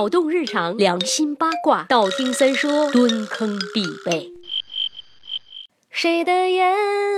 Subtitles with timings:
[0.00, 4.32] 脑洞日常，良心八卦，道听三说，蹲坑必备。
[5.90, 6.74] 谁的眼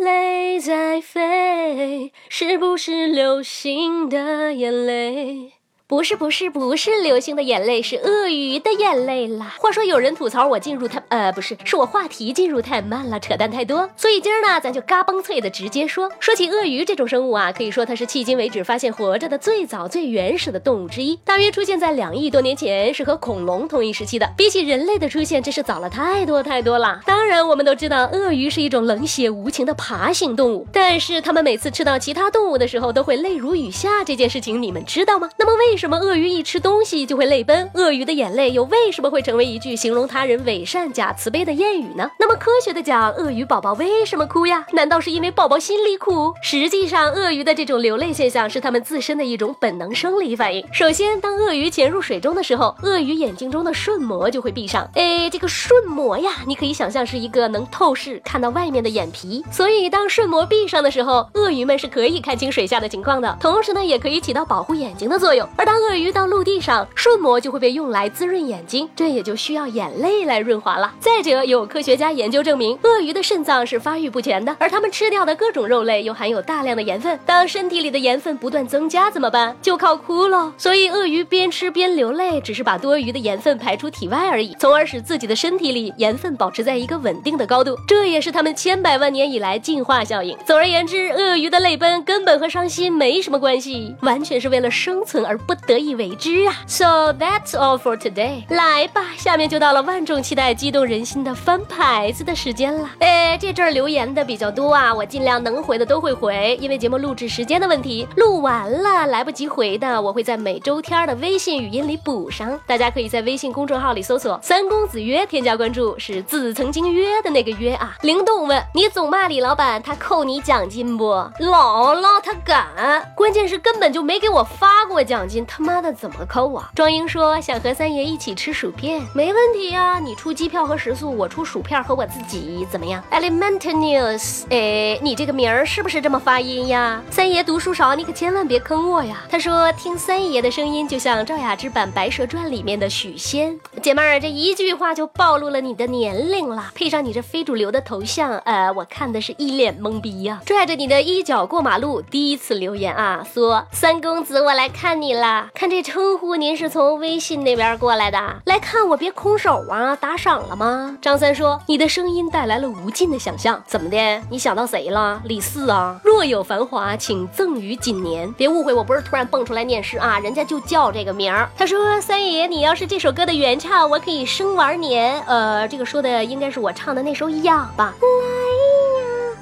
[0.00, 2.12] 泪在飞？
[2.28, 5.52] 是不是流星的眼泪？
[5.86, 9.54] 不是不是不是流星的眼泪，是鳄鱼的眼泪啦。
[9.58, 13.86] 话说有人吐槽我进入太呃不是，是我话题进入太慢了，扯淡太多。
[13.94, 16.10] 所以今儿呢，咱就嘎嘣脆的直接说。
[16.18, 24.32] 说起鳄鱼这种生物啊，可以说它是迄今为止发现活着的最早最原始的动物之一，大约出现在两亿多年前，是和恐龙同一时期的。
[24.38, 27.02] 比起人类的出现，真是早了太多太多了。
[27.04, 34.02] 当然，我们都知道鳄鱼是一种冷血无情的爬行动物，但是它们每次吃到其他动物的时候，都会泪如雨下。
[34.02, 35.28] 这件事情你们知道吗？
[35.36, 37.70] 那么为为什么鳄鱼一吃东西就会泪奔？
[37.74, 42.10] 鳄鱼的眼泪又为什么会成为一句形容他人伪善假慈悲的谚语呢？
[42.18, 44.64] 那么科学的讲，鳄鱼宝宝为什么哭呀？
[44.72, 46.32] 难道是因为宝宝心里苦？
[46.40, 50.66] 实际上，鳄鱼的这种流泪现象是它们自身的一种本能生理反应。
[50.72, 54.88] 首先，当鳄鱼潜入水中的时候，鳄鱼眼睛中的瞬膜就会闭上。
[54.94, 59.44] 哎，这个瞬膜呀，你可以想象是一个能透视看到外面的眼皮。
[59.50, 65.46] 所以，当瞬膜闭上的时候，鳄鱼们是可以看清水下的情况的，同时呢，也可以起到保护眼睛的作用。
[65.58, 70.92] 而当鳄鱼到陆地上，瞬膜就会被用来滋润眼睛，这也就需要眼泪来润滑了。
[71.00, 77.18] 再者，有科学家研究证明，鳄鱼的肾脏是发育不全的，而它们吃掉的各种肉类又含有大量的盐分。
[77.24, 79.56] 当身体里的盐分不断增加怎么办？
[79.62, 80.52] 就靠哭喽。
[80.58, 87.76] 所以，鳄鱼边吃边流泪，只是把多余的盐分排出体外而已，从而使自己的身体里盐分保持在一个稳定的高度。
[87.86, 90.36] 这也是它们千百万年以来进化效应。
[90.46, 95.94] 总而言之，鳄鱼的泪奔根本和伤心没什么关系，完全是为了生存而不得已。
[95.94, 98.42] 为之啊！So that's all for today。
[98.48, 102.90] 来吧，下面就到了万众期待、激动人心的翻牌子的时间了。
[102.98, 112.58] 哎，这阵儿留言的比较多啊，我尽量能回的都会回，因为节目录制时间的问题，录完了来不及回的，我会在每周天的微信语音里补上。
[112.66, 117.96] 大家可以在微信公众号里搜索“三公子约”，添加关注，是子曾经约的那个约啊。
[118.02, 121.04] 灵动问你总骂李老板，他扣你奖金不？
[121.38, 125.92] 姥姥他敢，关键是根本就没给我发过奖金，他妈的！
[125.92, 126.70] 怎么抠啊？
[126.74, 137.00] 庄英说想和三爷一起吃薯片，没问题呀，你出机票和食宿，我出薯片和我自己，怎么样？Elemental News，哎，你这个名儿是不是这么发音呀？
[137.10, 139.22] 三爷读书少，你可千万别坑我呀。
[139.30, 143.58] 他说听三爷的声音就像赵雅芝版《白蛇传》里面的许仙。
[143.80, 150.40] 姐妹儿，这一句话就暴露了你的年龄了，配上你这非主流的头像，呃，我看的是一脸懵逼呀。
[150.44, 155.84] 拽着你的衣角过马路，第一次留言啊，说三公子我来看你啦看这。
[155.84, 159.94] 称呼您是从微信那边过来的，来看我别空手啊！
[159.94, 160.96] 打赏了吗？
[161.02, 163.96] 张三说：“你的声音带来了无尽的想象，怎么的？
[164.30, 165.20] 你想到谁了？
[165.24, 166.00] 李四啊！
[166.02, 168.32] 若有繁华，请赠予锦年。
[168.32, 171.50] 别误会，我不是突然蹦出来念诗啊，人家就叫这个名儿。
[171.54, 175.20] 他说：三爷，你要是这首歌的原唱，我可以生玩年。
[175.26, 177.92] 呃，这个说的应该是我唱的那首痒吧。”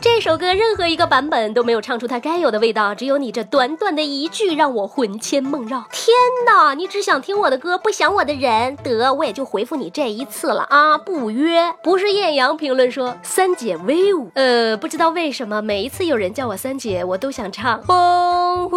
[0.03, 5.85] 这首歌任何一个版本都没有唱出它该有的味道，只有你这短短的一句让我魂牵梦绕。
[5.93, 6.13] 天
[6.45, 11.73] 哪，你只想听我的歌，不想我的人，得我也就回复你这一次了啊，不约。
[11.85, 18.77] 不是艳阳评论说三姐威武，呃，不知道为什么每一次有人叫我三姐，我都想唱风湖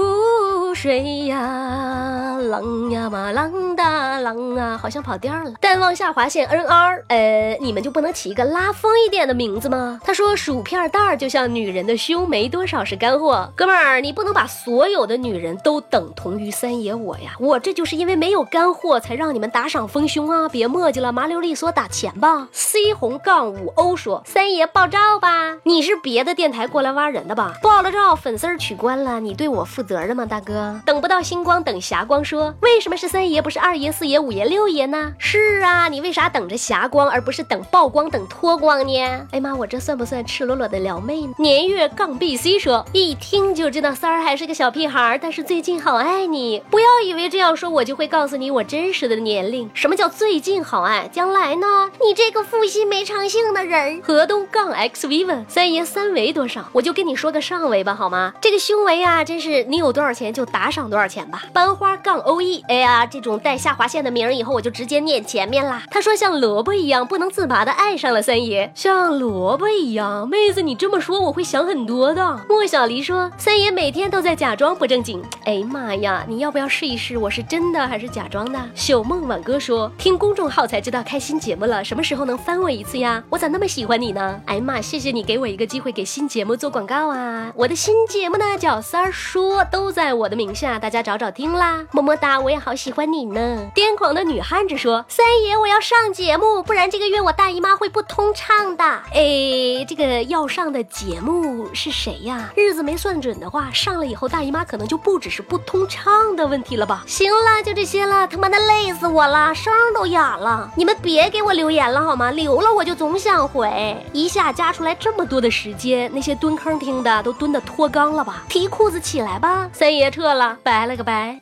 [0.76, 5.52] 水呀，浪呀嘛浪哒浪啊，好像跑调了。
[5.60, 10.00] 淡忘下划线 N R，呃，你们就不能起一个拉风一点的名字吗？
[10.04, 11.16] 他说薯片袋儿。
[11.16, 17.32] 就像女人的胸没多少是干货，哥们儿，你不能把所有的女人都等同于三爷我呀！
[17.40, 20.50] 我这就是因为没有干货，才让你们打赏丰胸啊！
[20.50, 22.50] 别墨迹了，麻溜利索打钱吧。
[22.52, 25.56] C 红杠五 O 说：“三爷爆照吧？
[25.64, 27.54] 你是别的电台过来挖人的吧？
[27.62, 30.65] 爆了照，粉丝取关了，你对我负责任吗，大哥？
[30.86, 32.24] 等不到星光，等霞光。
[32.24, 35.14] 说为什么是三爷，不是二爷、四爷、五爷、六爷呢？
[35.20, 39.28] 是啊，你为啥等着霞光，而不是等曝光、等脱光呢？
[39.32, 41.00] 哎妈，我这算不算赤裸裸的撩？
[41.00, 46.64] 妹呢年月杠 B C 说，一听就知道三儿还是个小屁孩，但是最近好爱你。
[46.72, 49.70] 不要以为这样说我就会告诉你我真实的年龄。
[49.74, 51.08] 什么叫最近好爱？
[51.12, 51.92] 将来呢？
[52.02, 54.02] 你这个负心没长性的人。
[54.02, 56.66] 河东杠 X V 问三爷三围多少？
[56.72, 58.34] 我就跟你说个上围吧，好吗？
[58.42, 61.44] 这个胸围啊，真是你有多少钱就打赏多少钱吧。
[61.54, 65.84] 班花杠 O E，哎呀，这种带下划线的名儿以后我就直接念前面啦。
[65.92, 70.96] 他说像萝卜一样不能自拔的爱上了三爷，像萝卜一样，妹子你这么。
[71.06, 72.40] 说，我会想很多的。
[72.50, 75.22] 莫小黎说，三爷每天都在假装不正经。
[75.44, 78.60] 哎妈呀，你要不要试一试，我是真的还是假装的？
[78.76, 83.24] 朽梦晚歌说，听公众号才知道开新节目了，什么时候能翻我一次呀？
[83.30, 84.42] 我咋那么喜欢你呢？
[84.46, 87.52] 哎妈，谢谢你给我一个机会给新节目做广告啊！
[87.56, 91.84] 我的新节目呢叫三儿说，都在我的名停下，大家找找听啦。
[91.92, 93.68] 么么哒，我也好喜欢你呢。
[93.74, 98.84] 癫狂的女汉子说，三爷我要上节目，不然这个月我大姨妈会不通畅的。
[98.84, 102.52] 哎，这个要上的节目是谁呀？
[102.56, 107.04] 日子没算准的话，上了以后大姨妈可能就不只是不通畅的问题了吧？
[107.08, 110.70] 行了，就这些了，他妈的累死我了，声都哑了。
[110.76, 112.30] 你们别给我留言了好吗？
[112.30, 113.98] 留了我就总想回。
[114.14, 118.44] 一下加出来这么多的时间，那些蹲坑听的都蹲的脱肛了吧？
[118.48, 121.40] 提裤子起来吧，三爷撤饿了，拜了个拜。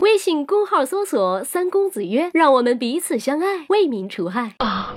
[0.00, 4.92] 微信公号搜索“三公子曰”，让我们彼此相爱，为民除害啊。